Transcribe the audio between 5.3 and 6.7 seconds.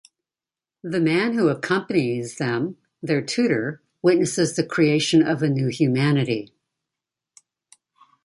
a new humanity.